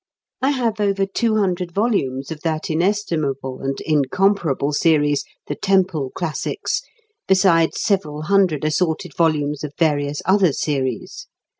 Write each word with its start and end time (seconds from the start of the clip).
I 0.41 0.49
have 0.49 0.79
over 0.79 1.05
two 1.05 1.35
hundred 1.35 1.71
volumes 1.71 2.31
of 2.31 2.41
that 2.41 2.71
inestimable 2.71 3.59
and 3.59 3.79
incomparable 3.81 4.73
series, 4.73 5.23
"The 5.45 5.53
Temple 5.53 6.09
Classics," 6.15 6.81
besides 7.27 7.79
several 7.83 8.23
hundred 8.23 8.65
assorted 8.65 9.11
volumes 9.15 9.63
of 9.63 9.73
various 9.77 10.19
other 10.25 10.53
series. 10.53 11.27